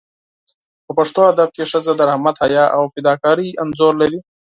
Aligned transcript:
په 0.85 0.91
پښتو 0.97 1.21
ادب 1.31 1.49
کې 1.55 1.69
ښځه 1.71 1.93
د 1.95 2.01
رحمت، 2.09 2.35
حیا 2.43 2.65
او 2.75 2.83
فداکارۍ 2.93 3.49
انځور 3.61 3.93
لري. 4.01 4.19